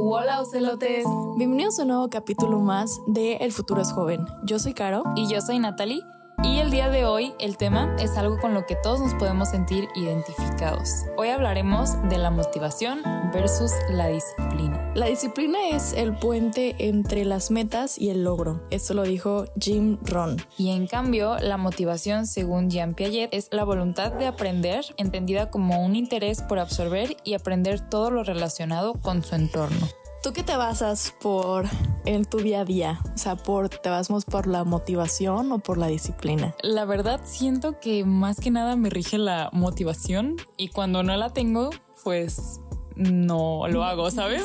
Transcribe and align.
Hola, 0.00 0.40
ocelotes. 0.40 1.04
Bienvenidos 1.36 1.80
a 1.80 1.82
un 1.82 1.88
nuevo 1.88 2.08
capítulo 2.08 2.60
más 2.60 3.00
de 3.08 3.34
El 3.38 3.50
futuro 3.50 3.82
es 3.82 3.90
joven. 3.90 4.24
Yo 4.44 4.60
soy 4.60 4.72
Caro. 4.72 5.02
Y 5.16 5.26
yo 5.26 5.40
soy 5.40 5.58
Natalie. 5.58 6.04
Y 6.44 6.58
el 6.58 6.70
día 6.70 6.88
de 6.88 7.04
hoy 7.04 7.34
el 7.40 7.56
tema 7.56 7.96
es 7.98 8.16
algo 8.16 8.38
con 8.38 8.54
lo 8.54 8.64
que 8.64 8.76
todos 8.76 9.00
nos 9.00 9.12
podemos 9.14 9.48
sentir 9.48 9.88
identificados. 9.96 11.04
Hoy 11.16 11.30
hablaremos 11.30 12.00
de 12.08 12.16
la 12.16 12.30
motivación 12.30 13.02
versus 13.32 13.72
la 13.90 14.06
disciplina. 14.06 14.77
La 14.98 15.06
disciplina 15.06 15.58
es 15.70 15.92
el 15.92 16.12
puente 16.16 16.74
entre 16.80 17.24
las 17.24 17.52
metas 17.52 18.00
y 18.00 18.10
el 18.10 18.24
logro. 18.24 18.66
Esto 18.70 18.94
lo 18.94 19.04
dijo 19.04 19.44
Jim 19.56 19.96
Rohn. 20.02 20.42
Y 20.56 20.70
en 20.70 20.88
cambio, 20.88 21.38
la 21.38 21.56
motivación, 21.56 22.26
según 22.26 22.68
Jean 22.68 22.94
Piaget, 22.94 23.32
es 23.32 23.48
la 23.52 23.62
voluntad 23.62 24.10
de 24.10 24.26
aprender, 24.26 24.84
entendida 24.96 25.52
como 25.52 25.84
un 25.86 25.94
interés 25.94 26.42
por 26.42 26.58
absorber 26.58 27.16
y 27.22 27.34
aprender 27.34 27.88
todo 27.88 28.10
lo 28.10 28.24
relacionado 28.24 28.94
con 28.94 29.22
su 29.22 29.36
entorno. 29.36 29.86
¿Tú 30.20 30.32
qué 30.32 30.42
te 30.42 30.56
basas 30.56 31.14
por 31.20 31.66
en 32.04 32.24
tu 32.24 32.38
día 32.38 32.62
a 32.62 32.64
día? 32.64 33.00
O 33.14 33.18
sea, 33.18 33.36
por 33.36 33.68
te 33.68 33.90
basamos 33.90 34.24
por 34.24 34.48
la 34.48 34.64
motivación 34.64 35.52
o 35.52 35.60
por 35.60 35.78
la 35.78 35.86
disciplina? 35.86 36.56
La 36.60 36.84
verdad 36.86 37.20
siento 37.22 37.78
que 37.78 38.04
más 38.04 38.40
que 38.40 38.50
nada 38.50 38.74
me 38.74 38.90
rige 38.90 39.16
la 39.16 39.48
motivación 39.52 40.34
y 40.56 40.70
cuando 40.70 41.04
no 41.04 41.16
la 41.16 41.30
tengo, 41.32 41.70
pues 42.02 42.58
no 42.98 43.66
lo 43.68 43.84
hago, 43.84 44.10
¿sabes? 44.10 44.42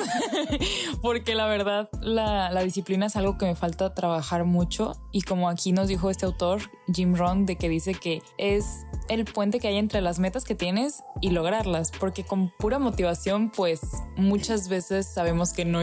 Porque 1.01 1.35
la 1.35 1.47
verdad 1.47 1.89
la, 2.01 2.51
la, 2.51 2.61
disciplina 2.61 3.07
es 3.07 3.15
algo 3.15 3.37
que 3.37 3.45
me 3.45 3.55
falta 3.55 3.93
trabajar 3.93 4.45
mucho 4.45 4.93
y 5.11 5.23
como 5.23 5.49
aquí 5.49 5.71
nos 5.71 5.87
dijo 5.87 6.09
este 6.09 6.25
autor, 6.25 6.61
Jim 6.93 7.15
Rohn, 7.15 7.45
de 7.45 7.57
que 7.57 7.67
dice 7.67 7.93
que 7.95 8.21
es 8.37 8.85
el 9.09 9.25
puente 9.25 9.59
que 9.59 9.67
hay 9.67 9.77
entre 9.77 10.01
las 10.01 10.19
metas 10.19 10.43
que 10.45 10.55
tienes 10.55 11.03
y 11.19 11.31
lograrlas, 11.31 11.91
porque 11.99 12.23
con 12.23 12.51
pura 12.59 12.79
motivación 12.79 13.51
pues 13.51 13.81
muchas 14.15 14.69
veces 14.69 15.11
sabemos 15.11 15.51
que 15.51 15.65
no 15.65 15.81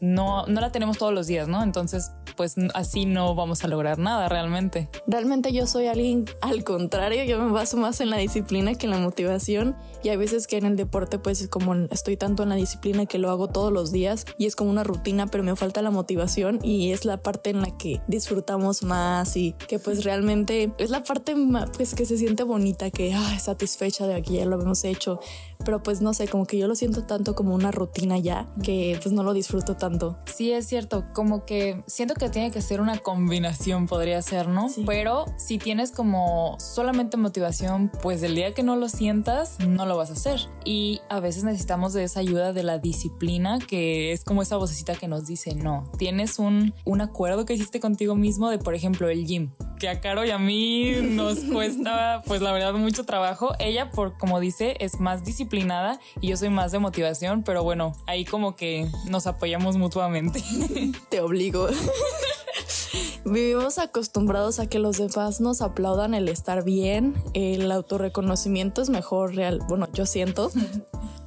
no, 0.00 0.46
no 0.46 0.60
la 0.60 0.72
tenemos 0.72 0.98
todos 0.98 1.12
los 1.12 1.26
días, 1.26 1.46
¿no? 1.46 1.62
Entonces, 1.62 2.12
pues 2.36 2.54
así 2.74 3.04
no 3.04 3.34
vamos 3.34 3.64
a 3.64 3.68
lograr 3.68 3.98
nada 3.98 4.28
realmente. 4.28 4.88
Realmente 5.06 5.52
yo 5.52 5.66
soy 5.66 5.88
alguien 5.88 6.24
al 6.40 6.64
contrario, 6.64 7.24
yo 7.24 7.38
me 7.42 7.52
baso 7.52 7.76
más 7.76 8.00
en 8.00 8.08
la 8.08 8.16
disciplina 8.16 8.74
que 8.74 8.86
en 8.86 8.92
la 8.92 8.98
motivación 8.98 9.76
y 10.02 10.08
hay 10.08 10.16
veces 10.16 10.46
que 10.46 10.56
en 10.56 10.64
el 10.64 10.76
deporte 10.76 11.18
pues 11.18 11.46
como 11.48 11.74
estoy 11.74 12.16
tanto 12.16 12.42
en 12.42 12.48
la 12.48 12.54
disciplina 12.54 13.04
que 13.06 13.18
lo 13.18 13.30
hago 13.30 13.48
todos 13.48 13.72
los 13.72 13.92
días 13.92 14.24
y 14.38 14.46
es 14.46 14.56
como 14.56 14.70
una 14.70 14.84
rutina, 14.84 15.26
pero 15.26 15.44
me 15.44 15.54
falta 15.54 15.82
la 15.82 15.90
motivación 15.90 16.60
y 16.62 16.92
es 16.92 17.04
la 17.04 17.18
parte 17.18 17.50
en 17.50 17.60
la 17.60 17.76
que 17.76 18.00
disfrutamos 18.06 18.82
más 18.82 19.36
y 19.36 19.52
que 19.68 19.78
pues 19.78 20.04
realmente 20.04 20.72
es 20.78 20.90
la 20.90 21.02
parte 21.02 21.34
pues 21.76 21.94
que 21.94 22.06
se 22.06 22.16
siente 22.16 22.42
bonita, 22.42 22.90
que 22.90 23.12
ah, 23.12 23.38
satisfecha 23.38 24.06
de 24.06 24.14
aquí 24.14 24.36
ya 24.36 24.46
lo 24.46 24.60
hemos 24.60 24.84
hecho, 24.84 25.20
pero 25.64 25.82
pues 25.82 26.00
no 26.00 26.14
sé, 26.14 26.26
como 26.28 26.46
que 26.46 26.56
yo 26.56 26.68
lo 26.68 26.74
siento 26.74 27.02
tanto 27.02 27.34
como 27.34 27.54
una 27.54 27.70
rutina 27.70 28.18
ya 28.18 28.48
que 28.62 28.98
pues 29.02 29.12
no 29.12 29.22
lo 29.22 29.34
disfruto 29.34 29.76
tanto 29.76 29.89
Sí, 30.26 30.52
es 30.52 30.66
cierto, 30.66 31.04
como 31.12 31.44
que 31.44 31.82
siento 31.86 32.14
que 32.14 32.28
tiene 32.30 32.50
que 32.50 32.62
ser 32.62 32.80
una 32.80 32.98
combinación, 32.98 33.86
podría 33.86 34.22
ser, 34.22 34.48
¿no? 34.48 34.68
Pero 34.86 35.26
si 35.36 35.58
tienes 35.58 35.90
como 35.92 36.56
solamente 36.58 37.16
motivación, 37.16 37.90
pues 38.02 38.22
el 38.22 38.34
día 38.34 38.54
que 38.54 38.62
no 38.62 38.76
lo 38.76 38.88
sientas, 38.88 39.58
no 39.60 39.86
lo 39.86 39.96
vas 39.96 40.10
a 40.10 40.14
hacer. 40.14 40.40
Y 40.64 41.00
a 41.08 41.20
veces 41.20 41.44
necesitamos 41.44 41.92
de 41.92 42.04
esa 42.04 42.20
ayuda 42.20 42.52
de 42.52 42.62
la 42.62 42.78
disciplina, 42.78 43.58
que 43.58 44.12
es 44.12 44.24
como 44.24 44.42
esa 44.42 44.56
vocecita 44.56 44.94
que 44.94 45.08
nos 45.08 45.26
dice, 45.26 45.54
no, 45.54 45.90
tienes 45.98 46.38
un, 46.38 46.74
un 46.84 47.00
acuerdo 47.00 47.44
que 47.44 47.54
hiciste 47.54 47.80
contigo 47.80 48.14
mismo 48.14 48.50
de, 48.50 48.58
por 48.58 48.74
ejemplo, 48.74 49.08
el 49.08 49.26
gym 49.26 49.50
que 49.80 49.88
a 49.88 50.00
Caro 50.00 50.24
y 50.24 50.30
a 50.30 50.38
mí 50.38 50.92
nos 51.02 51.38
cuesta, 51.52 52.22
pues 52.26 52.42
la 52.42 52.52
verdad, 52.52 52.74
mucho 52.74 53.04
trabajo. 53.04 53.54
Ella, 53.58 53.90
por 53.90 54.16
como 54.16 54.38
dice, 54.38 54.76
es 54.78 55.00
más 55.00 55.24
disciplinada 55.24 55.98
y 56.20 56.28
yo 56.28 56.36
soy 56.36 56.50
más 56.50 56.70
de 56.70 56.78
motivación, 56.78 57.42
pero 57.42 57.64
bueno, 57.64 57.96
ahí 58.06 58.24
como 58.24 58.54
que 58.54 58.86
nos 59.08 59.26
apoyamos 59.26 59.76
mutuamente. 59.76 60.44
Te 61.08 61.20
obligo. 61.20 61.66
Vivimos 63.24 63.78
acostumbrados 63.78 64.60
a 64.60 64.66
que 64.66 64.78
los 64.78 64.98
demás 64.98 65.40
nos 65.40 65.62
aplaudan 65.62 66.14
el 66.14 66.28
estar 66.28 66.64
bien, 66.64 67.14
el 67.34 67.70
autorreconocimiento 67.70 68.82
es 68.82 68.90
mejor 68.90 69.34
real, 69.34 69.60
bueno, 69.68 69.88
yo 69.92 70.06
siento, 70.06 70.50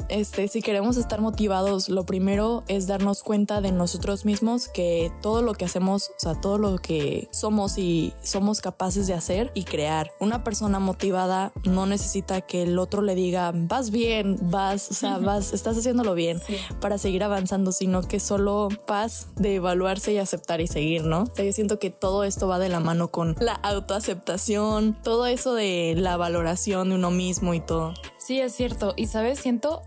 este, 0.09 0.47
si 0.47 0.61
queremos 0.61 0.97
estar 0.97 1.21
motivados, 1.21 1.89
lo 1.89 2.05
primero 2.05 2.63
es 2.67 2.87
darnos 2.87 3.23
cuenta 3.23 3.61
de 3.61 3.71
nosotros 3.71 4.25
mismos 4.25 4.67
que 4.67 5.11
todo 5.21 5.41
lo 5.41 5.53
que 5.53 5.65
hacemos, 5.65 6.09
o 6.09 6.19
sea, 6.19 6.39
todo 6.39 6.57
lo 6.57 6.77
que 6.77 7.27
somos 7.31 7.77
y 7.77 8.13
somos 8.21 8.61
capaces 8.61 9.07
de 9.07 9.13
hacer 9.13 9.51
y 9.53 9.63
crear. 9.63 10.11
Una 10.19 10.43
persona 10.43 10.79
motivada 10.79 11.51
no 11.65 11.85
necesita 11.85 12.41
que 12.41 12.63
el 12.63 12.79
otro 12.79 13.01
le 13.01 13.15
diga, 13.15 13.51
vas 13.53 13.91
bien, 13.91 14.37
vas, 14.41 14.89
o 14.91 14.93
sea, 14.93 15.17
vas, 15.17 15.53
estás 15.53 15.77
haciéndolo 15.77 16.13
bien 16.13 16.41
para 16.79 16.97
seguir 16.97 17.23
avanzando, 17.23 17.71
sino 17.71 18.01
que 18.01 18.19
solo 18.19 18.69
paz 18.85 19.27
de 19.35 19.55
evaluarse 19.55 20.13
y 20.13 20.17
aceptar 20.17 20.61
y 20.61 20.67
seguir, 20.67 21.03
¿no? 21.05 21.23
O 21.23 21.35
sea, 21.35 21.45
yo 21.45 21.51
siento 21.51 21.79
que 21.79 21.89
todo 21.89 22.23
esto 22.23 22.47
va 22.47 22.59
de 22.59 22.69
la 22.69 22.79
mano 22.79 23.09
con 23.09 23.35
la 23.39 23.53
autoaceptación, 23.53 24.97
todo 25.03 25.25
eso 25.25 25.53
de 25.53 25.95
la 25.97 26.17
valoración 26.17 26.89
de 26.89 26.95
uno 26.95 27.11
mismo 27.11 27.53
y 27.53 27.59
todo. 27.59 27.93
Sí, 28.25 28.39
es 28.39 28.55
cierto. 28.55 28.93
Y 28.95 29.07
sabes, 29.07 29.39
siento 29.39 29.81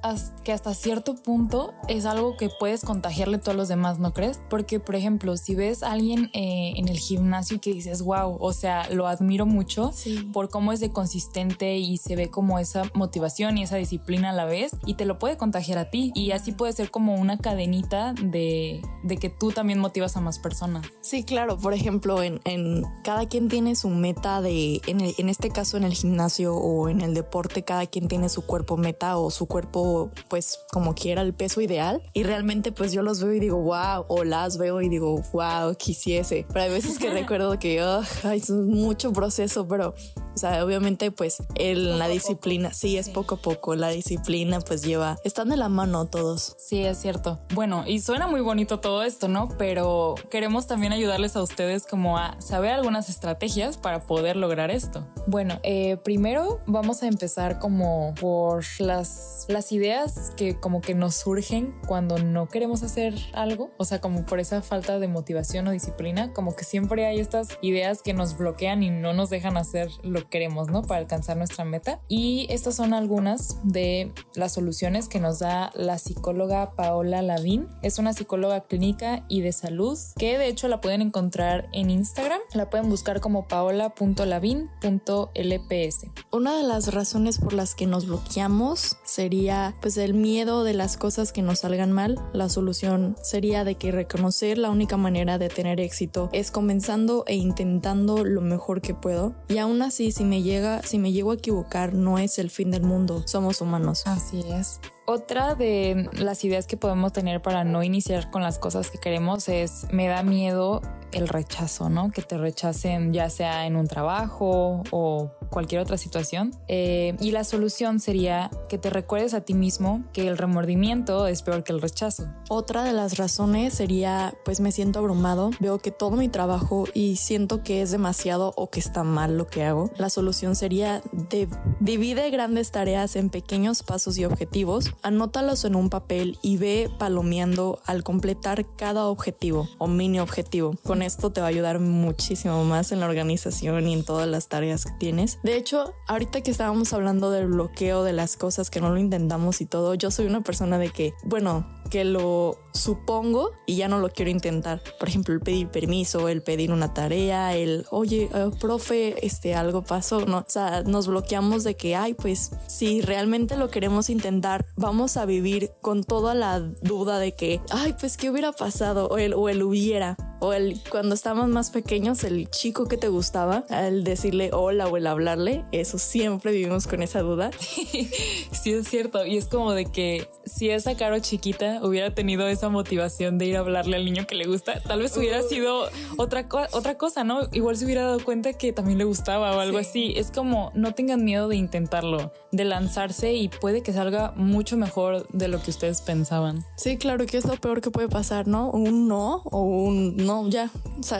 que 0.44 0.52
hasta 0.52 0.74
cierto 0.74 1.14
punto 1.14 1.72
es 1.88 2.04
algo 2.04 2.36
que 2.36 2.50
puedes 2.60 2.84
contagiarle 2.84 3.38
a 3.38 3.40
todos 3.40 3.56
los 3.56 3.68
demás, 3.68 3.98
¿no 3.98 4.12
crees? 4.12 4.42
Porque, 4.50 4.78
por 4.78 4.94
ejemplo, 4.94 5.38
si 5.38 5.54
ves 5.54 5.82
a 5.82 5.92
alguien 5.92 6.28
eh, 6.34 6.74
en 6.76 6.88
el 6.88 6.98
gimnasio 6.98 7.62
que 7.62 7.72
dices, 7.72 8.02
wow, 8.02 8.36
o 8.38 8.52
sea, 8.52 8.90
lo 8.90 9.06
admiro 9.06 9.46
mucho 9.46 9.90
por 10.34 10.50
cómo 10.50 10.72
es 10.72 10.80
de 10.80 10.90
consistente 10.90 11.78
y 11.78 11.96
se 11.96 12.14
ve 12.14 12.30
como 12.30 12.58
esa 12.58 12.82
motivación 12.92 13.56
y 13.56 13.62
esa 13.62 13.76
disciplina 13.76 14.30
a 14.30 14.32
la 14.34 14.44
vez 14.44 14.72
y 14.84 14.94
te 14.94 15.06
lo 15.06 15.18
puede 15.18 15.38
contagiar 15.38 15.78
a 15.78 15.88
ti. 15.88 16.12
Y 16.14 16.32
así 16.32 16.52
puede 16.52 16.74
ser 16.74 16.90
como 16.90 17.14
una 17.14 17.38
cadenita 17.38 18.12
de, 18.12 18.82
de 19.02 19.16
que 19.16 19.30
tú 19.30 19.50
también 19.50 19.78
motivas 19.78 20.14
a 20.18 20.20
más 20.20 20.38
personas. 20.38 20.84
Sí, 21.00 21.24
claro. 21.24 21.56
Por 21.56 21.72
ejemplo, 21.72 22.22
en, 22.22 22.40
en 22.44 22.82
cada 23.02 23.26
quien 23.28 23.48
tiene 23.48 23.76
su 23.76 23.88
meta 23.88 24.42
de, 24.42 24.82
en, 24.86 25.00
en 25.00 25.28
este 25.30 25.48
caso 25.48 25.78
en 25.78 25.84
el 25.84 25.94
gimnasio 25.94 26.54
o 26.54 26.90
en 26.90 27.00
el 27.00 27.14
deporte, 27.14 27.64
cada 27.64 27.86
quien 27.86 28.08
tiene 28.08 28.25
su 28.28 28.46
cuerpo 28.46 28.76
meta 28.76 29.18
o 29.18 29.30
su 29.30 29.46
cuerpo 29.46 30.10
pues 30.28 30.60
como 30.72 30.94
quiera 30.94 31.22
el 31.22 31.34
peso 31.34 31.60
ideal. 31.60 32.02
Y 32.12 32.22
realmente 32.22 32.72
pues 32.72 32.92
yo 32.92 33.02
los 33.02 33.22
veo 33.22 33.32
y 33.32 33.40
digo 33.40 33.58
wow 33.58 34.04
o 34.08 34.24
las 34.24 34.58
veo 34.58 34.80
y 34.80 34.88
digo 34.88 35.22
wow 35.32 35.74
quisiese 35.76 36.46
pero 36.52 36.64
hay 36.64 36.70
veces 36.70 36.98
que 36.98 37.10
recuerdo 37.12 37.58
que 37.58 37.82
oh, 37.82 38.02
es 38.32 38.50
mucho 38.50 39.12
proceso 39.12 39.66
pero 39.68 39.94
o 40.36 40.38
sea, 40.38 40.62
obviamente 40.62 41.10
pues 41.10 41.42
el, 41.54 41.98
la 41.98 42.08
disciplina, 42.08 42.74
sí, 42.74 42.98
es 42.98 43.08
poco 43.08 43.36
a 43.36 43.38
poco, 43.38 43.74
la 43.74 43.88
disciplina 43.88 44.60
pues 44.60 44.82
lleva, 44.82 45.16
están 45.24 45.48
de 45.48 45.56
la 45.56 45.70
mano 45.70 46.04
todos. 46.04 46.54
Sí, 46.58 46.84
es 46.84 46.98
cierto. 46.98 47.40
Bueno, 47.54 47.84
y 47.86 48.00
suena 48.00 48.26
muy 48.26 48.42
bonito 48.42 48.78
todo 48.78 49.02
esto, 49.02 49.28
¿no? 49.28 49.48
Pero 49.56 50.14
queremos 50.30 50.66
también 50.66 50.92
ayudarles 50.92 51.36
a 51.36 51.42
ustedes 51.42 51.86
como 51.86 52.18
a 52.18 52.38
saber 52.42 52.72
algunas 52.72 53.08
estrategias 53.08 53.78
para 53.78 54.00
poder 54.06 54.36
lograr 54.36 54.70
esto. 54.70 55.06
Bueno, 55.26 55.58
eh, 55.62 55.96
primero 56.04 56.60
vamos 56.66 57.02
a 57.02 57.06
empezar 57.06 57.58
como 57.58 58.14
por 58.20 58.62
las, 58.78 59.46
las 59.48 59.72
ideas 59.72 60.32
que 60.36 60.60
como 60.60 60.82
que 60.82 60.94
nos 60.94 61.14
surgen 61.14 61.74
cuando 61.86 62.18
no 62.18 62.46
queremos 62.48 62.82
hacer 62.82 63.14
algo, 63.32 63.70
o 63.78 63.86
sea, 63.86 64.02
como 64.02 64.26
por 64.26 64.38
esa 64.38 64.60
falta 64.60 64.98
de 64.98 65.08
motivación 65.08 65.66
o 65.68 65.70
disciplina, 65.70 66.34
como 66.34 66.54
que 66.54 66.64
siempre 66.64 67.06
hay 67.06 67.20
estas 67.20 67.56
ideas 67.62 68.02
que 68.02 68.12
nos 68.12 68.36
bloquean 68.36 68.82
y 68.82 68.90
no 68.90 69.14
nos 69.14 69.30
dejan 69.30 69.56
hacer 69.56 69.88
lo 70.02 70.25
queremos, 70.28 70.68
¿no? 70.68 70.82
Para 70.82 71.00
alcanzar 71.00 71.36
nuestra 71.36 71.64
meta. 71.64 72.00
Y 72.08 72.46
estas 72.50 72.76
son 72.76 72.94
algunas 72.94 73.58
de 73.64 74.12
las 74.34 74.54
soluciones 74.54 75.08
que 75.08 75.20
nos 75.20 75.38
da 75.38 75.72
la 75.74 75.98
psicóloga 75.98 76.74
Paola 76.74 77.22
Lavín. 77.22 77.68
Es 77.82 77.98
una 77.98 78.12
psicóloga 78.12 78.62
clínica 78.62 79.24
y 79.28 79.40
de 79.40 79.52
salud 79.52 79.98
que 80.16 80.38
de 80.38 80.48
hecho 80.48 80.68
la 80.68 80.80
pueden 80.80 81.02
encontrar 81.02 81.68
en 81.72 81.90
Instagram. 81.90 82.40
La 82.52 82.70
pueden 82.70 82.88
buscar 82.88 83.20
como 83.20 83.48
paola.lavin.lps. 83.48 86.06
Una 86.32 86.56
de 86.56 86.62
las 86.62 86.92
razones 86.92 87.38
por 87.38 87.52
las 87.52 87.74
que 87.74 87.86
nos 87.86 88.06
bloqueamos 88.06 88.96
sería 89.04 89.74
pues 89.80 89.96
el 89.96 90.14
miedo 90.14 90.64
de 90.64 90.74
las 90.74 90.96
cosas 90.96 91.32
que 91.32 91.42
nos 91.42 91.60
salgan 91.60 91.92
mal. 91.92 92.20
La 92.32 92.48
solución 92.48 93.16
sería 93.22 93.64
de 93.64 93.76
que 93.76 93.92
reconocer 93.92 94.58
la 94.58 94.70
única 94.70 94.96
manera 94.96 95.38
de 95.38 95.48
tener 95.48 95.80
éxito 95.80 96.28
es 96.32 96.50
comenzando 96.50 97.24
e 97.26 97.34
intentando 97.34 98.24
lo 98.24 98.40
mejor 98.40 98.80
que 98.80 98.94
puedo. 98.94 99.34
Y 99.48 99.58
aún 99.58 99.82
así 99.82 100.12
si 100.16 100.24
me 100.24 100.42
llega, 100.42 100.82
si 100.82 100.98
me 100.98 101.12
llego 101.12 101.32
a 101.32 101.34
equivocar, 101.34 101.92
no 101.92 102.18
es 102.18 102.38
el 102.38 102.48
fin 102.48 102.70
del 102.70 102.82
mundo. 102.82 103.22
Somos 103.26 103.60
humanos. 103.60 104.06
Así 104.06 104.40
es. 104.50 104.80
Otra 105.06 105.54
de 105.54 106.08
las 106.12 106.44
ideas 106.44 106.66
que 106.66 106.76
podemos 106.76 107.12
tener 107.12 107.40
para 107.40 107.64
no 107.64 107.82
iniciar 107.82 108.30
con 108.30 108.42
las 108.42 108.58
cosas 108.58 108.90
que 108.90 108.98
queremos 108.98 109.48
es 109.48 109.86
me 109.92 110.08
da 110.08 110.22
miedo 110.24 110.82
el 111.12 111.28
rechazo, 111.28 111.88
¿no? 111.88 112.10
Que 112.10 112.22
te 112.22 112.36
rechacen 112.36 113.12
ya 113.12 113.30
sea 113.30 113.66
en 113.66 113.76
un 113.76 113.86
trabajo 113.86 114.82
o 114.90 115.30
cualquier 115.50 115.80
otra 115.80 115.96
situación. 115.96 116.52
Eh, 116.68 117.16
y 117.20 117.30
la 117.30 117.44
solución 117.44 118.00
sería 118.00 118.50
que 118.68 118.78
te 118.78 118.90
recuerdes 118.90 119.32
a 119.34 119.40
ti 119.40 119.54
mismo 119.54 120.04
que 120.12 120.28
el 120.28 120.36
remordimiento 120.36 121.26
es 121.26 121.42
peor 121.42 121.64
que 121.64 121.72
el 121.72 121.80
rechazo. 121.80 122.26
Otra 122.48 122.84
de 122.84 122.92
las 122.92 123.16
razones 123.16 123.74
sería, 123.74 124.34
pues 124.44 124.60
me 124.60 124.72
siento 124.72 124.98
abrumado, 124.98 125.50
veo 125.60 125.78
que 125.78 125.90
todo 125.90 126.16
mi 126.16 126.28
trabajo 126.28 126.84
y 126.92 127.16
siento 127.16 127.62
que 127.62 127.82
es 127.82 127.90
demasiado 127.90 128.52
o 128.56 128.68
que 128.70 128.80
está 128.80 129.04
mal 129.04 129.38
lo 129.38 129.46
que 129.46 129.64
hago. 129.64 129.90
La 129.96 130.10
solución 130.10 130.56
sería 130.56 131.02
de, 131.12 131.48
divide 131.80 132.28
grandes 132.30 132.72
tareas 132.72 133.16
en 133.16 133.30
pequeños 133.30 133.82
pasos 133.82 134.18
y 134.18 134.24
objetivos 134.24 134.92
Anótalos 135.02 135.64
en 135.64 135.74
un 135.74 135.90
papel 135.90 136.38
y 136.42 136.56
ve 136.56 136.90
palomeando 136.98 137.80
al 137.86 138.02
completar 138.02 138.64
cada 138.76 139.06
objetivo 139.06 139.68
o 139.78 139.86
mini 139.86 140.20
objetivo. 140.20 140.74
Con 140.84 141.02
esto 141.02 141.30
te 141.30 141.40
va 141.40 141.46
a 141.46 141.50
ayudar 141.50 141.80
muchísimo 141.80 142.64
más 142.64 142.92
en 142.92 143.00
la 143.00 143.06
organización 143.06 143.88
y 143.88 143.94
en 143.94 144.04
todas 144.04 144.28
las 144.28 144.48
tareas 144.48 144.84
que 144.84 144.92
tienes. 144.98 145.38
De 145.42 145.56
hecho, 145.56 145.92
ahorita 146.08 146.40
que 146.40 146.50
estábamos 146.50 146.92
hablando 146.92 147.30
del 147.30 147.46
bloqueo 147.46 148.04
de 148.04 148.12
las 148.12 148.36
cosas 148.36 148.70
que 148.70 148.80
no 148.80 148.90
lo 148.90 148.98
intentamos 148.98 149.60
y 149.60 149.66
todo, 149.66 149.94
yo 149.94 150.10
soy 150.10 150.26
una 150.26 150.42
persona 150.42 150.78
de 150.78 150.90
que, 150.90 151.14
bueno, 151.24 151.66
que 151.90 152.04
lo 152.04 152.58
supongo 152.76 153.50
y 153.66 153.76
ya 153.76 153.88
no 153.88 153.98
lo 153.98 154.10
quiero 154.10 154.30
intentar. 154.30 154.80
Por 154.98 155.08
ejemplo, 155.08 155.34
el 155.34 155.40
pedir 155.40 155.68
permiso, 155.68 156.28
el 156.28 156.42
pedir 156.42 156.72
una 156.72 156.94
tarea, 156.94 157.56
el, 157.56 157.86
oye, 157.90 158.28
eh, 158.32 158.50
profe, 158.60 159.26
este, 159.26 159.54
algo 159.54 159.82
pasó, 159.82 160.24
¿no? 160.26 160.38
O 160.38 160.44
sea, 160.46 160.82
nos 160.82 161.06
bloqueamos 161.08 161.64
de 161.64 161.76
que, 161.76 161.96
ay, 161.96 162.14
pues 162.14 162.52
si 162.66 163.00
realmente 163.00 163.56
lo 163.56 163.70
queremos 163.70 164.10
intentar, 164.10 164.66
vamos 164.76 165.16
a 165.16 165.26
vivir 165.26 165.72
con 165.80 166.04
toda 166.04 166.34
la 166.34 166.60
duda 166.60 167.18
de 167.18 167.32
que, 167.32 167.60
ay, 167.70 167.94
pues 167.98 168.16
qué 168.16 168.30
hubiera 168.30 168.52
pasado 168.52 169.08
o 169.08 169.18
el, 169.18 169.34
o 169.34 169.48
el 169.48 169.62
hubiera 169.62 170.16
o 170.40 170.52
el 170.52 170.80
cuando 170.90 171.14
estábamos 171.14 171.48
más 171.48 171.70
pequeños, 171.70 172.24
el 172.24 172.50
chico 172.50 172.86
que 172.86 172.96
te 172.96 173.08
gustaba, 173.08 173.64
al 173.70 174.04
decirle 174.04 174.50
hola 174.52 174.86
o 174.88 174.96
el 174.96 175.06
hablarle, 175.06 175.64
eso 175.72 175.98
siempre 175.98 176.52
vivimos 176.52 176.86
con 176.86 177.02
esa 177.02 177.20
duda. 177.20 177.50
sí, 177.58 178.72
es 178.72 178.88
cierto. 178.88 179.24
Y 179.24 179.36
es 179.36 179.46
como 179.46 179.72
de 179.72 179.86
que 179.86 180.28
si 180.44 180.70
esa 180.70 180.96
Caro 180.96 181.18
chiquita 181.18 181.80
hubiera 181.82 182.14
tenido 182.14 182.46
esa 182.48 182.68
motivación 182.68 183.38
de 183.38 183.46
ir 183.46 183.56
a 183.56 183.60
hablarle 183.60 183.96
al 183.96 184.04
niño 184.04 184.26
que 184.26 184.34
le 184.34 184.46
gusta, 184.46 184.80
tal 184.82 185.00
vez 185.00 185.16
hubiera 185.16 185.42
sido 185.42 185.88
otra, 186.16 186.46
otra 186.72 186.96
cosa, 186.96 187.24
¿no? 187.24 187.48
Igual 187.52 187.76
se 187.76 187.84
hubiera 187.84 188.02
dado 188.02 188.24
cuenta 188.24 188.52
que 188.52 188.72
también 188.72 188.98
le 188.98 189.04
gustaba 189.04 189.56
o 189.56 189.60
algo 189.60 189.78
así. 189.78 190.14
Es 190.16 190.30
como 190.30 190.70
no 190.74 190.92
tengan 190.92 191.24
miedo 191.24 191.48
de 191.48 191.56
intentarlo, 191.56 192.32
de 192.52 192.64
lanzarse 192.64 193.34
y 193.34 193.48
puede 193.48 193.82
que 193.82 193.92
salga 193.92 194.32
mucho 194.36 194.76
mejor 194.76 195.26
de 195.28 195.48
lo 195.48 195.60
que 195.62 195.70
ustedes 195.70 196.00
pensaban. 196.00 196.64
Sí, 196.76 196.96
claro 196.96 197.26
que 197.26 197.36
es 197.36 197.44
lo 197.44 197.56
peor 197.56 197.80
que 197.80 197.90
puede 197.90 198.08
pasar, 198.08 198.46
¿no? 198.46 198.70
Un 198.70 199.08
no 199.08 199.42
o 199.44 199.62
un 199.62 200.25
no, 200.26 200.48
ya. 200.48 200.70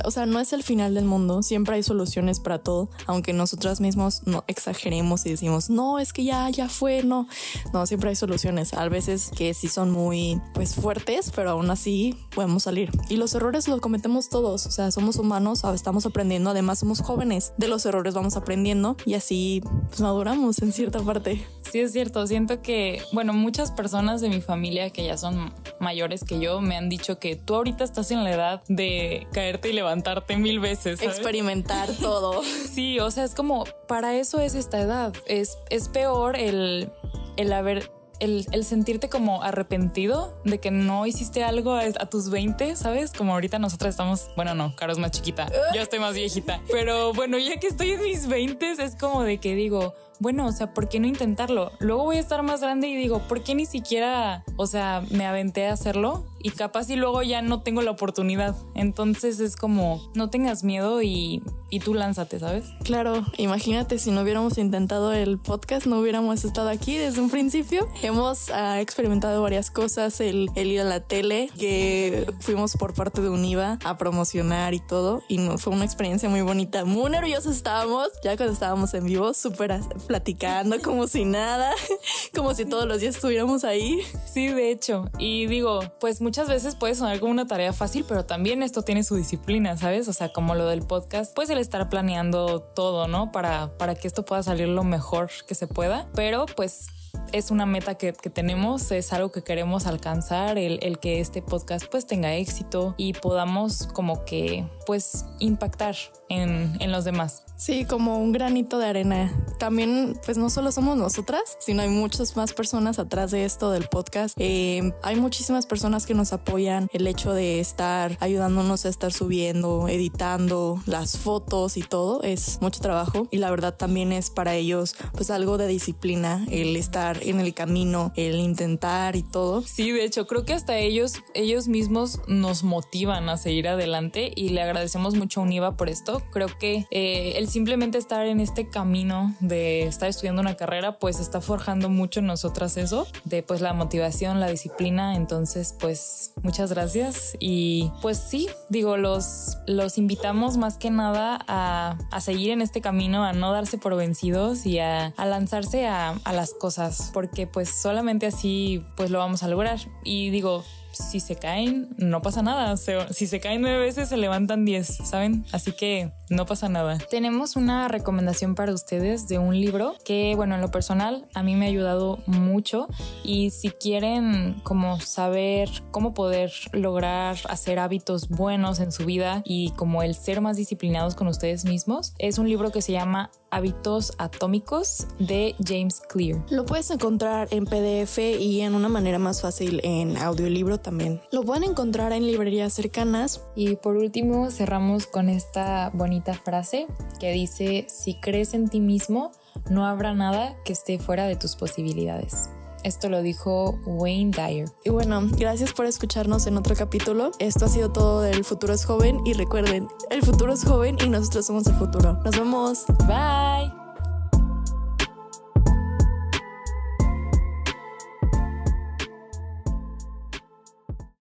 O 0.04 0.10
sea, 0.10 0.26
no 0.26 0.40
es 0.40 0.52
el 0.52 0.62
final 0.62 0.94
del 0.94 1.04
mundo. 1.04 1.42
Siempre 1.42 1.76
hay 1.76 1.82
soluciones 1.82 2.40
para 2.40 2.58
todo, 2.58 2.90
aunque 3.06 3.32
nosotras 3.32 3.80
mismos 3.80 4.22
no 4.26 4.44
exageremos 4.46 5.24
y 5.26 5.30
decimos, 5.30 5.70
no, 5.70 5.98
es 5.98 6.12
que 6.12 6.24
ya, 6.24 6.48
ya 6.50 6.68
fue, 6.68 7.02
no. 7.02 7.28
No, 7.72 7.86
siempre 7.86 8.10
hay 8.10 8.16
soluciones. 8.16 8.74
A 8.74 8.88
veces 8.88 9.30
que 9.36 9.54
sí 9.54 9.68
son 9.68 9.90
muy, 9.90 10.40
pues, 10.54 10.74
fuertes, 10.74 11.32
pero 11.34 11.50
aún 11.50 11.70
así 11.70 12.16
podemos 12.34 12.64
salir. 12.64 12.90
Y 13.08 13.16
los 13.16 13.34
errores 13.34 13.68
los 13.68 13.80
cometemos 13.80 14.28
todos. 14.28 14.66
O 14.66 14.70
sea, 14.70 14.90
somos 14.90 15.16
humanos, 15.16 15.62
estamos 15.74 16.06
aprendiendo. 16.06 16.50
Además, 16.50 16.78
somos 16.80 17.00
jóvenes. 17.00 17.52
De 17.56 17.68
los 17.68 17.86
errores 17.86 18.14
vamos 18.14 18.36
aprendiendo 18.36 18.96
y 19.04 19.14
así 19.14 19.62
pues, 19.88 20.00
maduramos 20.00 20.60
en 20.62 20.72
cierta 20.72 21.00
parte. 21.00 21.46
Sí, 21.70 21.80
es 21.80 21.92
cierto. 21.92 22.26
Siento 22.26 22.62
que, 22.62 23.02
bueno, 23.12 23.32
muchas 23.32 23.72
personas 23.72 24.20
de 24.20 24.28
mi 24.28 24.40
familia 24.40 24.90
que 24.90 25.04
ya 25.04 25.16
son 25.16 25.52
mayores 25.80 26.24
que 26.24 26.38
yo 26.38 26.60
me 26.60 26.76
han 26.76 26.88
dicho 26.88 27.18
que 27.18 27.36
tú 27.36 27.54
ahorita 27.54 27.84
estás 27.84 28.10
en 28.10 28.24
la 28.24 28.32
edad 28.32 28.62
de 28.68 29.26
caerte 29.32 29.70
y 29.70 29.72
levantarte 29.72 30.36
mil 30.36 30.60
veces. 30.60 31.02
Experimentar 31.02 31.90
todo. 32.00 32.42
sí, 32.72 33.00
o 33.00 33.10
sea, 33.10 33.24
es 33.24 33.34
como, 33.34 33.64
para 33.88 34.16
eso 34.16 34.40
es 34.40 34.54
esta 34.54 34.80
edad. 34.80 35.12
Es, 35.26 35.58
es 35.70 35.88
peor 35.88 36.36
el, 36.36 36.90
el 37.36 37.52
haber 37.52 37.90
el, 38.20 38.46
sentirte 38.64 39.08
como 39.08 39.42
arrepentido 39.42 40.36
de 40.44 40.58
que 40.58 40.70
no 40.70 41.06
hiciste 41.06 41.44
algo 41.44 41.74
a, 41.74 42.06
tus 42.06 42.30
20, 42.30 42.76
¿sabes? 42.76 43.12
Como 43.12 43.32
ahorita 43.32 43.58
nosotras 43.58 43.90
estamos, 43.90 44.30
bueno, 44.36 44.54
no, 44.54 44.74
Caro 44.76 44.92
es 44.92 44.98
más 44.98 45.10
chiquita, 45.10 45.50
yo 45.74 45.80
estoy 45.80 45.98
más 45.98 46.14
viejita, 46.14 46.60
pero 46.70 47.12
bueno, 47.12 47.38
ya 47.38 47.58
que 47.58 47.68
estoy 47.68 47.90
en 47.90 48.02
mis 48.02 48.26
20 48.26 48.72
es 48.72 48.96
como 48.96 49.22
de 49.22 49.38
que 49.38 49.54
digo, 49.54 49.94
bueno, 50.18 50.46
o 50.46 50.52
sea, 50.52 50.72
¿por 50.72 50.88
qué 50.88 51.00
no 51.00 51.06
intentarlo? 51.06 51.72
Luego 51.78 52.04
voy 52.04 52.16
a 52.16 52.20
estar 52.20 52.42
más 52.42 52.60
grande 52.60 52.88
y 52.88 52.96
digo, 52.96 53.20
¿por 53.20 53.42
qué 53.42 53.54
ni 53.54 53.66
siquiera, 53.66 54.44
o 54.56 54.66
sea, 54.66 55.02
me 55.10 55.26
aventé 55.26 55.66
a 55.66 55.72
hacerlo? 55.72 56.24
Y 56.46 56.50
capaz 56.50 56.88
y 56.90 56.94
luego 56.94 57.24
ya 57.24 57.42
no 57.42 57.60
tengo 57.62 57.82
la 57.82 57.90
oportunidad. 57.90 58.54
Entonces 58.76 59.40
es 59.40 59.56
como, 59.56 60.00
no 60.14 60.30
tengas 60.30 60.62
miedo 60.62 61.02
y, 61.02 61.42
y 61.70 61.80
tú 61.80 61.92
lánzate, 61.92 62.38
¿sabes? 62.38 62.66
Claro, 62.84 63.26
imagínate 63.36 63.98
si 63.98 64.12
no 64.12 64.20
hubiéramos 64.22 64.56
intentado 64.56 65.12
el 65.12 65.38
podcast, 65.38 65.86
no 65.86 65.98
hubiéramos 65.98 66.44
estado 66.44 66.68
aquí 66.68 66.96
desde 66.96 67.20
un 67.20 67.30
principio. 67.30 67.88
Hemos 68.00 68.50
ah, 68.50 68.80
experimentado 68.80 69.42
varias 69.42 69.72
cosas, 69.72 70.20
el, 70.20 70.48
el, 70.54 70.70
ir 70.70 70.82
a 70.82 70.84
la 70.84 71.00
tele, 71.00 71.50
que 71.58 72.32
fuimos 72.38 72.76
por 72.76 72.94
parte 72.94 73.22
de 73.22 73.28
Univa 73.28 73.80
a 73.82 73.98
promocionar 73.98 74.72
y 74.72 74.78
todo. 74.78 75.24
Y 75.26 75.38
no, 75.38 75.58
fue 75.58 75.72
una 75.72 75.84
experiencia 75.84 76.28
muy 76.28 76.42
bonita. 76.42 76.84
Muy 76.84 77.10
nerviosos 77.10 77.56
estábamos, 77.56 78.06
ya 78.22 78.36
cuando 78.36 78.52
estábamos 78.52 78.94
en 78.94 79.04
vivo, 79.04 79.34
súper 79.34 79.80
platicando 80.06 80.78
como 80.80 81.08
si 81.08 81.24
nada, 81.24 81.72
como 82.36 82.54
si 82.54 82.66
todos 82.66 82.86
los 82.86 83.00
días 83.00 83.16
estuviéramos 83.16 83.64
ahí. 83.64 83.98
Sí, 84.32 84.46
de 84.46 84.70
hecho. 84.70 85.10
Y 85.18 85.46
digo, 85.46 85.80
pues 85.98 86.20
muchas 86.20 86.35
veces 86.44 86.74
puede 86.74 86.94
sonar 86.94 87.18
como 87.18 87.32
una 87.32 87.46
tarea 87.46 87.72
fácil, 87.72 88.04
pero 88.06 88.26
también 88.26 88.62
esto 88.62 88.82
tiene 88.82 89.02
su 89.02 89.16
disciplina, 89.16 89.76
¿sabes? 89.76 90.06
O 90.08 90.12
sea, 90.12 90.32
como 90.32 90.54
lo 90.54 90.66
del 90.66 90.82
podcast, 90.82 91.34
pues 91.34 91.48
el 91.48 91.58
estar 91.58 91.88
planeando 91.88 92.60
todo, 92.60 93.08
¿no? 93.08 93.32
Para, 93.32 93.76
para 93.78 93.94
que 93.94 94.06
esto 94.06 94.24
pueda 94.24 94.42
salir 94.42 94.68
lo 94.68 94.84
mejor 94.84 95.30
que 95.48 95.54
se 95.54 95.66
pueda. 95.66 96.06
Pero 96.14 96.44
pues 96.44 96.88
es 97.32 97.50
una 97.50 97.66
meta 97.66 97.96
que, 97.96 98.12
tenemos, 98.12 98.90
es 98.90 99.12
algo 99.12 99.32
que 99.32 99.42
queremos 99.42 99.86
alcanzar, 99.86 100.58
el, 100.58 100.78
el, 100.82 100.98
que 100.98 101.20
este 101.20 101.42
podcast 101.42 101.86
pues 101.86 102.06
tenga 102.06 102.34
éxito 102.34 102.94
y 102.96 103.12
podamos 103.12 103.86
como 103.92 104.24
que 104.24 104.68
pues 104.86 105.24
impactar 105.38 105.96
en, 106.28 106.76
en 106.80 106.92
los 106.92 107.04
demás. 107.04 107.46
Sí, 107.56 107.86
como 107.86 108.18
un 108.18 108.32
granito 108.32 108.78
de 108.78 108.86
arena. 108.86 109.32
También, 109.58 110.20
pues 110.26 110.36
no 110.36 110.50
solo 110.50 110.70
somos 110.72 110.96
nosotras, 110.98 111.56
sino 111.58 111.82
hay 111.82 111.88
muchas 111.88 112.36
más 112.36 112.52
personas 112.52 112.98
atrás 112.98 113.30
de 113.30 113.46
esto 113.46 113.70
del 113.70 113.88
podcast. 113.88 114.34
Eh, 114.38 114.92
hay 115.02 115.16
muchísimas 115.16 115.64
personas 115.64 116.04
que 116.04 116.12
nos 116.12 116.34
apoyan 116.34 116.88
el 116.92 117.06
hecho 117.06 117.32
de 117.32 117.58
estar 117.60 118.18
ayudándonos 118.20 118.84
a 118.84 118.90
estar 118.90 119.10
subiendo, 119.10 119.88
editando 119.88 120.82
las 120.84 121.16
fotos 121.16 121.78
y 121.78 121.82
todo. 121.82 122.22
Es 122.22 122.58
mucho 122.60 122.80
trabajo 122.80 123.26
y 123.30 123.38
la 123.38 123.50
verdad 123.50 123.74
también 123.74 124.12
es 124.12 124.28
para 124.28 124.54
ellos 124.54 124.94
pues 125.14 125.30
algo 125.30 125.56
de 125.56 125.66
disciplina, 125.66 126.44
el 126.50 126.76
estar 126.76 127.15
en 127.22 127.40
el 127.40 127.54
camino, 127.54 128.12
el 128.16 128.36
intentar 128.36 129.16
y 129.16 129.22
todo. 129.22 129.62
Sí, 129.62 129.90
de 129.90 130.04
hecho, 130.04 130.26
creo 130.26 130.44
que 130.44 130.52
hasta 130.52 130.76
ellos, 130.78 131.14
ellos 131.34 131.68
mismos 131.68 132.20
nos 132.26 132.64
motivan 132.64 133.28
a 133.28 133.36
seguir 133.36 133.68
adelante 133.68 134.32
y 134.34 134.50
le 134.50 134.62
agradecemos 134.62 135.14
mucho 135.14 135.40
a 135.40 135.44
Univa 135.44 135.76
por 135.76 135.88
esto. 135.88 136.22
Creo 136.32 136.48
que 136.58 136.86
eh, 136.90 137.34
el 137.36 137.48
simplemente 137.48 137.98
estar 137.98 138.26
en 138.26 138.40
este 138.40 138.68
camino 138.68 139.34
de 139.40 139.84
estar 139.84 140.08
estudiando 140.08 140.42
una 140.42 140.54
carrera, 140.54 140.98
pues 140.98 141.20
está 141.20 141.40
forjando 141.40 141.88
mucho 141.88 142.20
en 142.20 142.26
nosotras 142.26 142.76
eso, 142.76 143.06
de 143.24 143.42
pues 143.42 143.60
la 143.60 143.72
motivación, 143.72 144.40
la 144.40 144.48
disciplina. 144.48 145.16
Entonces, 145.16 145.74
pues 145.78 146.32
muchas 146.42 146.72
gracias. 146.72 147.36
Y 147.40 147.90
pues 148.02 148.18
sí, 148.18 148.48
digo, 148.68 148.96
los, 148.96 149.58
los 149.66 149.98
invitamos 149.98 150.56
más 150.56 150.78
que 150.78 150.90
nada 150.90 151.38
a, 151.46 151.98
a 152.10 152.20
seguir 152.20 152.50
en 152.50 152.60
este 152.60 152.80
camino, 152.80 153.24
a 153.24 153.32
no 153.32 153.52
darse 153.52 153.78
por 153.78 153.96
vencidos 153.96 154.66
y 154.66 154.78
a, 154.78 155.14
a 155.16 155.26
lanzarse 155.26 155.86
a, 155.86 156.18
a 156.24 156.32
las 156.32 156.52
cosas, 156.52 157.05
porque 157.12 157.46
pues 157.46 157.68
solamente 157.68 158.26
así 158.26 158.82
pues 158.96 159.10
lo 159.10 159.18
vamos 159.18 159.42
a 159.42 159.48
lograr. 159.48 159.78
Y 160.04 160.30
digo, 160.30 160.64
si 160.96 161.20
se 161.20 161.36
caen, 161.36 161.88
no 161.96 162.22
pasa 162.22 162.42
nada. 162.42 162.76
si 162.76 163.26
se 163.26 163.40
caen 163.40 163.62
nueve 163.62 163.78
veces, 163.78 164.08
se 164.08 164.16
levantan 164.16 164.64
diez, 164.64 164.88
¿saben? 165.04 165.44
Así 165.52 165.72
que 165.72 166.12
no 166.28 166.46
pasa 166.46 166.68
nada. 166.68 166.98
Tenemos 167.10 167.56
una 167.56 167.88
recomendación 167.88 168.54
para 168.54 168.72
ustedes 168.72 169.28
de 169.28 169.38
un 169.38 169.58
libro 169.58 169.94
que, 170.04 170.34
bueno, 170.36 170.54
en 170.54 170.60
lo 170.60 170.70
personal, 170.70 171.26
a 171.34 171.42
mí 171.42 171.54
me 171.54 171.66
ha 171.66 171.68
ayudado 171.68 172.18
mucho. 172.26 172.88
Y 173.22 173.50
si 173.50 173.70
quieren 173.70 174.60
como 174.62 175.00
saber 175.00 175.68
cómo 175.90 176.14
poder 176.14 176.52
lograr 176.72 177.36
hacer 177.48 177.78
hábitos 177.78 178.28
buenos 178.28 178.80
en 178.80 178.92
su 178.92 179.04
vida 179.04 179.42
y 179.44 179.70
como 179.72 180.02
el 180.02 180.14
ser 180.14 180.40
más 180.40 180.56
disciplinados 180.56 181.14
con 181.14 181.28
ustedes 181.28 181.64
mismos, 181.64 182.14
es 182.18 182.38
un 182.38 182.48
libro 182.48 182.72
que 182.72 182.82
se 182.82 182.92
llama 182.92 183.30
Hábitos 183.50 184.12
Atómicos 184.18 185.06
de 185.18 185.54
James 185.64 186.02
Clear. 186.08 186.44
Lo 186.50 186.66
puedes 186.66 186.90
encontrar 186.90 187.48
en 187.50 187.64
PDF 187.64 188.18
y 188.18 188.60
en 188.60 188.74
una 188.74 188.88
manera 188.88 189.18
más 189.18 189.40
fácil 189.40 189.80
en 189.84 190.16
audiolibro 190.16 190.78
también. 190.86 191.20
Lo 191.32 191.42
pueden 191.42 191.64
encontrar 191.64 192.12
en 192.12 192.26
librerías 192.26 192.72
cercanas. 192.72 193.42
Y 193.56 193.74
por 193.76 193.96
último 193.96 194.50
cerramos 194.50 195.06
con 195.06 195.28
esta 195.28 195.90
bonita 195.92 196.32
frase 196.32 196.86
que 197.18 197.32
dice, 197.32 197.86
si 197.88 198.14
crees 198.14 198.54
en 198.54 198.68
ti 198.68 198.80
mismo, 198.80 199.32
no 199.68 199.84
habrá 199.84 200.14
nada 200.14 200.56
que 200.64 200.72
esté 200.72 200.98
fuera 200.98 201.26
de 201.26 201.34
tus 201.34 201.56
posibilidades. 201.56 202.48
Esto 202.84 203.08
lo 203.08 203.20
dijo 203.20 203.80
Wayne 203.84 204.30
Dyer. 204.30 204.68
Y 204.84 204.90
bueno, 204.90 205.22
gracias 205.36 205.72
por 205.72 205.86
escucharnos 205.86 206.46
en 206.46 206.56
otro 206.56 206.76
capítulo. 206.76 207.32
Esto 207.40 207.64
ha 207.64 207.68
sido 207.68 207.90
todo 207.90 208.20
del 208.20 208.44
futuro 208.44 208.72
es 208.72 208.84
joven 208.84 209.18
y 209.24 209.32
recuerden, 209.32 209.88
el 210.10 210.22
futuro 210.22 210.52
es 210.52 210.64
joven 210.64 210.96
y 211.04 211.08
nosotros 211.08 211.46
somos 211.46 211.66
el 211.66 211.74
futuro. 211.74 212.20
Nos 212.24 212.38
vemos. 212.38 212.84
Bye. 213.08 213.75